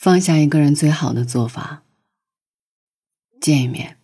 [0.00, 1.82] 放下一个人最好的做法，
[3.40, 3.96] 见一面。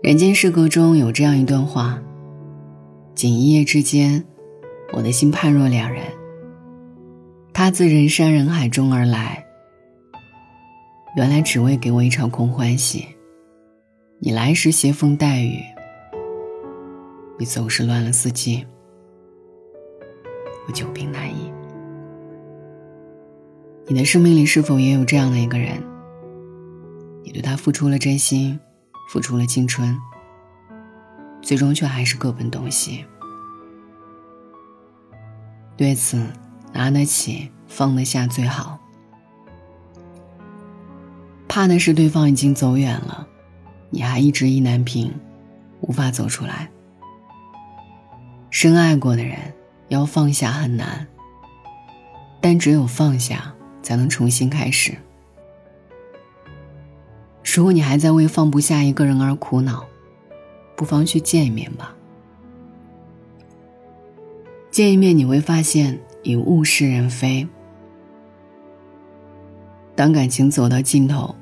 [0.00, 2.00] 人间失格中有这样一段话：
[3.12, 4.24] 仅一夜之间，
[4.92, 6.04] 我的心判若两人。
[7.52, 9.44] 他自人山人海中而来，
[11.16, 13.17] 原来只为给我一场空欢喜。
[14.20, 15.62] 你来时携风带雨，
[17.38, 18.66] 你走时乱了四季，
[20.66, 21.52] 我久病难医。
[23.86, 25.80] 你的生命里是否也有这样的一个人？
[27.22, 28.58] 你对他付出了真心，
[29.08, 29.96] 付出了青春，
[31.40, 33.04] 最终却还是各奔东西。
[35.76, 36.20] 对此，
[36.72, 38.80] 拿得起放得下最好。
[41.46, 43.28] 怕的是对方已经走远了。
[43.90, 45.12] 你还一直意难平，
[45.80, 46.70] 无法走出来。
[48.50, 49.36] 深爱过的人
[49.88, 51.06] 要放下很难，
[52.40, 54.96] 但只有放下，才能重新开始。
[57.54, 59.84] 如果你还在为放不下一个人而苦恼，
[60.76, 61.94] 不妨去见一面吧。
[64.70, 67.48] 见一面，你会发现已物是人非。
[69.96, 71.34] 当感情走到尽头，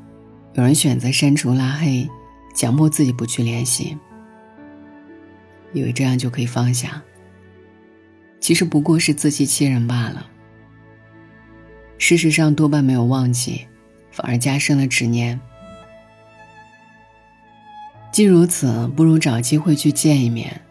[0.55, 2.09] 有人选择删除拉黑。
[2.57, 3.99] 强迫自己不去联系，
[5.75, 7.03] 以为这样就可以放下。
[8.41, 10.27] 其实不过是自欺欺人罢了。
[11.99, 13.67] 事实上，多半没有忘记，
[14.11, 15.39] 反而加深了执念。
[18.11, 20.63] 既如此，不如找机会去见一面，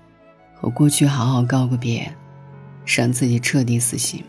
[0.55, 2.11] 和过去好好告个别，
[2.85, 4.23] 让自己彻底死心。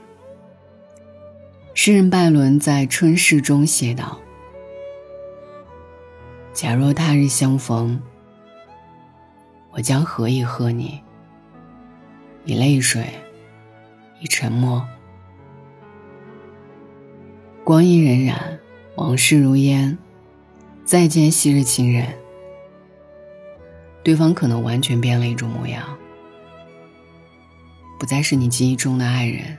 [1.73, 4.21] 诗人拜伦在《春逝》中写道。
[6.57, 8.01] 假若他日相逢，
[9.73, 10.99] 我将何以贺你？
[12.47, 13.07] 以泪水，
[14.23, 14.83] 以沉默。
[17.63, 18.39] 光阴荏苒，
[18.95, 19.99] 往事如烟。
[20.83, 22.07] 再见昔日情人，
[24.03, 25.87] 对方可能完全变了一种模样，
[27.99, 29.59] 不再是你记忆中的爱人，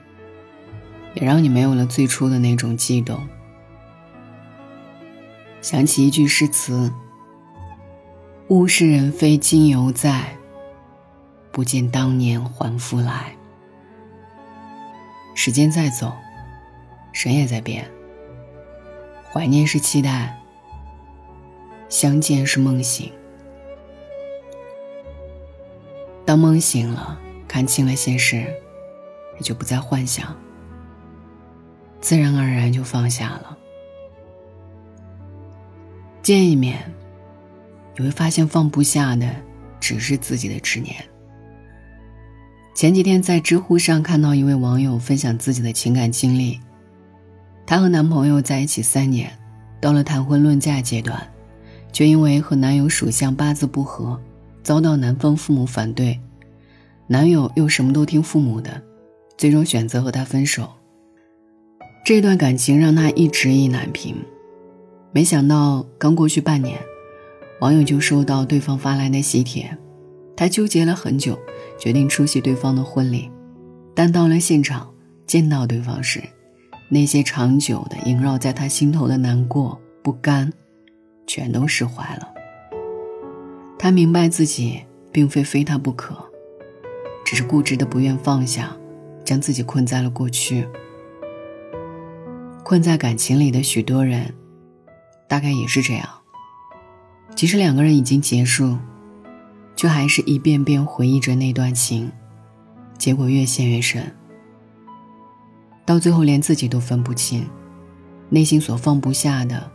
[1.13, 3.21] 也让你没有了最初的那种悸动。
[5.61, 6.91] 想起一句诗词
[8.49, 10.35] ：“物是人非今犹在，
[11.51, 13.35] 不见当年还复来。”
[15.35, 16.13] 时间在走，
[17.13, 17.89] 人也在变。
[19.29, 20.39] 怀念是期待，
[21.89, 23.11] 相见是梦醒。
[26.25, 28.37] 当梦醒了，看清了现实，
[29.35, 30.35] 也就不再幻想，
[31.99, 33.56] 自然而然就放下了。
[36.27, 36.77] 见一面，
[37.95, 39.33] 你会发现放不下的
[39.79, 40.93] 只是自己的执念。
[42.75, 46.59] 前几天在知乎上看到一位网友分享自己的情感经历，
[47.65, 49.31] 她和男朋友在一起三年，
[49.79, 51.25] 到了谈婚论嫁阶段，
[51.93, 54.19] 却因为和男友属相八字不合，
[54.61, 56.19] 遭到男方父母反对，
[57.07, 58.83] 男友又什么都听父母的，
[59.37, 60.69] 最终选择和她分手。
[62.03, 64.13] 这段感情让她一直意难平。
[65.17, 66.79] 没想到刚过去半年，
[67.59, 69.75] 网友就收到对方发来的喜帖，
[70.35, 71.35] 他纠结了很久，
[71.75, 73.31] 决定出席对方的婚礼，
[73.95, 74.93] 但到了现场
[75.25, 76.21] 见到对方时，
[76.91, 80.53] 那些长久的萦绕在他心头的难过不甘，
[81.25, 82.31] 全都释怀了。
[83.79, 86.15] 他明白自己并非非他不可，
[87.25, 88.77] 只是固执的不愿放下，
[89.23, 90.67] 将自己困在了过去。
[92.63, 94.31] 困在感情里的许多人。
[95.27, 96.07] 大概也是这样。
[97.35, 98.77] 即使两个人已经结束，
[99.75, 102.11] 却还是一遍遍回忆着那段情，
[102.97, 104.15] 结果越陷越深。
[105.85, 107.47] 到最后，连自己都分不清，
[108.29, 109.69] 内心所放不下的，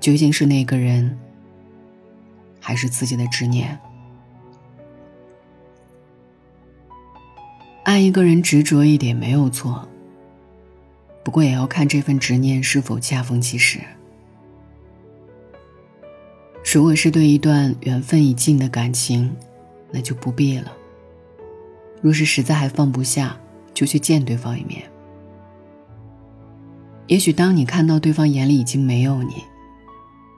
[0.00, 1.18] 究竟是那个人，
[2.58, 3.78] 还是自己的执念？
[7.84, 9.88] 爱一个人执着一点没有错，
[11.24, 13.80] 不过也要看这份执念是否恰逢其时。
[16.72, 19.34] 如果是对一段缘分已尽的感情，
[19.90, 20.70] 那就不必了。
[22.00, 23.36] 若是实在还放不下，
[23.74, 24.82] 就去见对方一面。
[27.08, 29.34] 也许当你看到对方眼里已经没有你，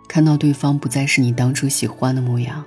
[0.08, 2.64] 看到对方不再是你当初喜欢的模样，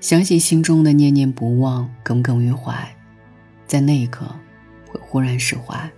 [0.00, 2.74] 相信心中的念念不忘、耿耿于怀，
[3.68, 4.26] 在那一刻
[4.88, 5.88] 会忽然释怀。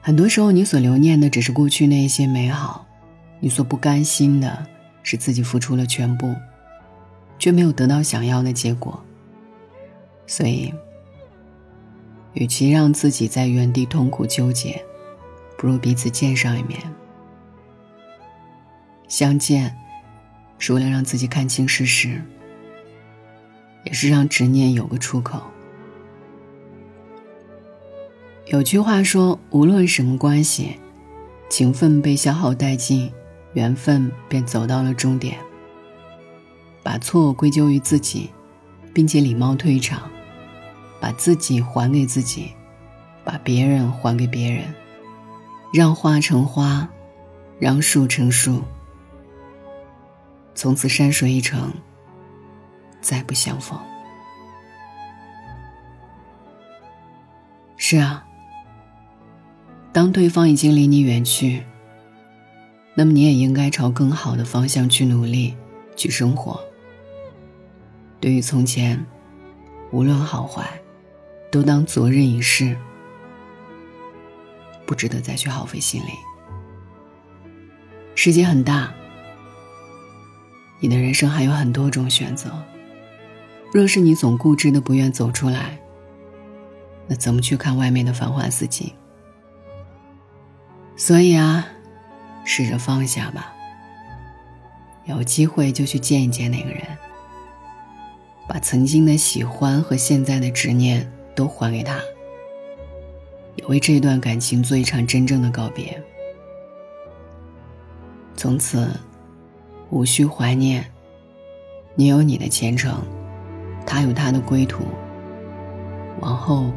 [0.00, 2.87] 很多时候，你所留念的只是过去那些美好。
[3.40, 4.66] 你所不甘心的，
[5.02, 6.34] 是自己付出了全部，
[7.38, 9.02] 却没有得到想要的结果。
[10.26, 10.72] 所以，
[12.34, 14.84] 与其让自己在原地痛苦纠结，
[15.56, 16.80] 不如彼此见上一面。
[19.06, 19.74] 相见，
[20.58, 22.20] 是为了让自己看清事实，
[23.84, 25.40] 也是让执念有个出口。
[28.46, 30.76] 有句话说：“无论什么关系，
[31.48, 33.10] 情分被消耗殆尽，
[33.54, 35.38] 缘分便走到了终点。”
[36.82, 38.30] 把错归咎于自己，
[38.94, 40.02] 并且礼貌退场。
[41.00, 42.50] 把自己还给自己，
[43.22, 44.74] 把别人还给别人，
[45.72, 46.88] 让花成花，
[47.60, 48.64] 让树成树，
[50.56, 51.72] 从此山水一程，
[53.00, 53.78] 再不相逢。
[57.76, 58.26] 是啊，
[59.92, 61.64] 当对方已经离你远去，
[62.98, 65.54] 那么你也应该朝更好的方向去努力，
[65.94, 66.60] 去生活。
[68.18, 69.06] 对于从前，
[69.92, 70.68] 无论好坏。
[71.48, 72.76] 都当昨日已逝，
[74.84, 76.10] 不值得再去耗费心力。
[78.16, 78.92] 世界很大，
[80.80, 82.50] 你的人生还有很多种选择。
[83.72, 85.78] 若是你总固执的不愿走出来，
[87.06, 88.92] 那怎么去看外面的繁华四季？
[90.96, 91.64] 所以啊，
[92.48, 93.54] 试着放下吧。
[95.04, 96.82] 有机会就去见一见那个人，
[98.48, 101.08] 把曾经的喜欢和现在的执念。
[101.38, 102.00] 都还给他，
[103.54, 106.02] 也为这段感情做一场真正的告别。
[108.34, 108.90] 从此，
[109.90, 110.84] 无需怀念。
[111.94, 113.00] 你有你的前程，
[113.86, 114.82] 他有他的归途。
[116.18, 116.72] 往后，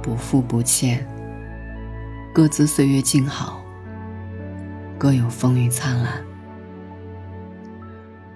[0.00, 1.04] 不负不欠，
[2.32, 3.60] 各自岁月静好，
[5.02, 6.24] 各有风雨灿烂。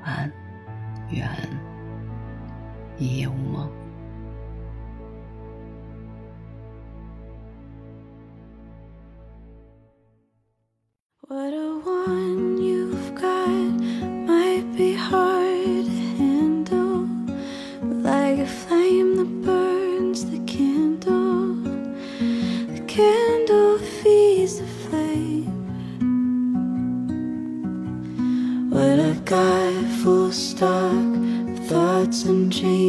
[0.03, 0.33] 晚安，
[1.13, 1.25] 愿
[2.99, 3.71] 一夜无梦。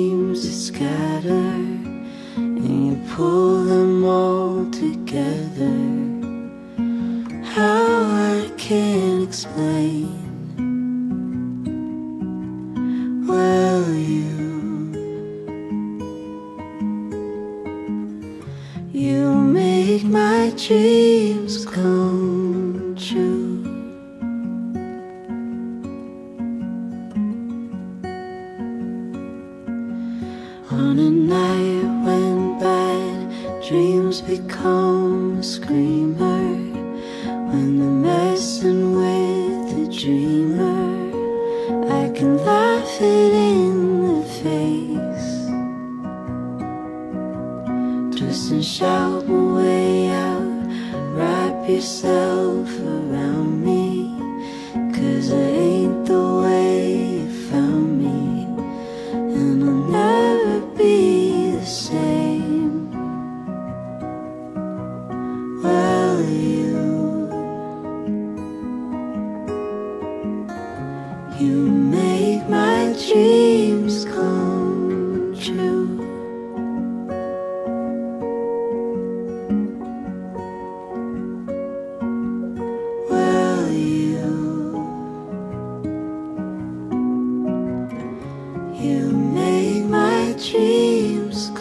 [0.08, 1.52] Dreams that scatter,
[2.38, 5.78] and you pull them all together.
[7.44, 10.08] How I can't explain.
[13.28, 14.28] Well, you,
[18.94, 23.37] you make my dreams come true.
[35.08, 36.44] Become a screamer
[37.50, 41.12] when I'm messing with a dreamer,
[41.90, 45.32] I can laugh it in the face.
[48.18, 50.68] Twist and shout my way out,
[51.16, 54.12] wrap yourself around me,
[54.94, 55.57] cause I
[71.40, 75.86] You make my dreams come true.
[83.08, 85.06] Well, you,
[88.74, 91.52] you make my dreams.